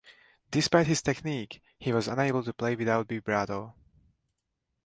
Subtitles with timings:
[0.49, 3.75] Despite his technique, he was unable to play without vibrato.